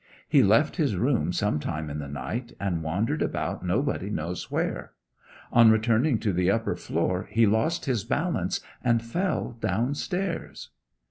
[0.27, 4.93] He left his room some time in the night, and wandered about nobody knows where.
[5.53, 10.71] On returning to the upper floor he lost his balance and fell downstairs.'